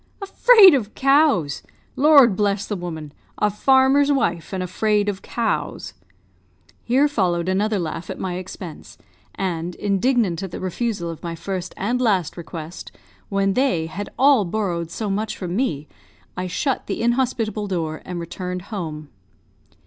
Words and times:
"Afraid 0.19 0.73
of 0.73 0.95
cows! 0.95 1.61
Lord 1.95 2.35
bless 2.35 2.65
the 2.65 2.75
woman! 2.75 3.13
A 3.37 3.51
farmer's 3.51 4.11
wife, 4.11 4.51
and 4.51 4.63
afraid 4.63 5.07
of 5.07 5.21
cows!" 5.21 5.93
Here 6.83 7.07
followed 7.07 7.47
another 7.47 7.77
laugh 7.77 8.09
at 8.09 8.17
my 8.17 8.37
expense; 8.37 8.97
and, 9.35 9.75
indignant 9.75 10.41
at 10.41 10.49
the 10.49 10.59
refusal 10.59 11.11
of 11.11 11.21
my 11.21 11.35
first 11.35 11.75
and 11.77 12.01
last 12.01 12.35
request, 12.35 12.91
when 13.29 13.53
they 13.53 13.85
had 13.85 14.09
all 14.17 14.43
borrowed 14.43 14.89
so 14.89 15.07
much 15.07 15.37
from 15.37 15.55
me, 15.55 15.87
I 16.35 16.47
shut 16.47 16.87
the 16.87 17.03
inhospitable 17.03 17.67
door, 17.67 18.01
and 18.03 18.19
returned 18.19 18.63
home. 18.73 19.09